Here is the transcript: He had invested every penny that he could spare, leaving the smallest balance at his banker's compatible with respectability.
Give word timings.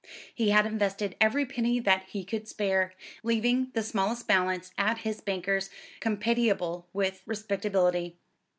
He 0.33 0.49
had 0.49 0.65
invested 0.65 1.15
every 1.21 1.45
penny 1.45 1.79
that 1.79 2.05
he 2.07 2.23
could 2.25 2.47
spare, 2.47 2.95
leaving 3.21 3.69
the 3.75 3.83
smallest 3.83 4.27
balance 4.27 4.71
at 4.75 5.01
his 5.05 5.21
banker's 5.21 5.69
compatible 5.99 6.87
with 6.91 7.21
respectability. 7.27 8.17